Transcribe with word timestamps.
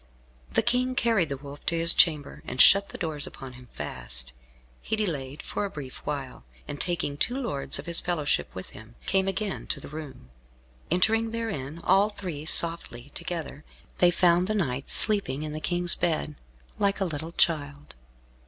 The 0.53 0.63
King 0.63 0.95
carried 0.95 1.29
the 1.29 1.37
Wolf 1.37 1.63
to 1.67 1.77
his 1.77 1.93
chamber, 1.93 2.41
and 2.47 2.59
shut 2.59 2.89
the 2.89 2.97
doors 2.97 3.27
upon 3.27 3.53
him 3.53 3.67
fast. 3.71 4.33
He 4.81 4.95
delayed 4.95 5.43
for 5.43 5.63
a 5.63 5.69
brief 5.69 5.97
while, 6.05 6.43
and 6.67 6.81
taking 6.81 7.17
two 7.17 7.39
lords 7.39 7.77
of 7.77 7.85
his 7.85 7.99
fellowship 7.99 8.49
with 8.55 8.71
him, 8.71 8.95
came 9.05 9.27
again 9.27 9.67
to 9.67 9.79
the 9.79 9.87
room. 9.89 10.31
Entering 10.89 11.29
therein, 11.29 11.79
all 11.83 12.09
three, 12.09 12.47
softly 12.47 13.11
together, 13.13 13.63
they 13.99 14.09
found 14.09 14.47
the 14.47 14.55
knight 14.55 14.89
sleeping 14.89 15.43
in 15.43 15.53
the 15.53 15.61
King's 15.61 15.93
bed, 15.93 16.33
like 16.79 16.99
a 16.99 17.05
little 17.05 17.33
child. 17.33 17.93